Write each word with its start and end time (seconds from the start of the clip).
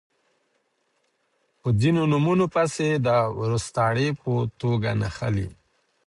په 1.59 1.69
ځینو 1.81 2.01
نومونو 2.11 2.45
پسې 2.53 2.89
د 3.05 3.07
وروستاړي 3.39 4.07
په 4.21 4.31
توګه 4.61 4.89
نښلی 5.01 5.49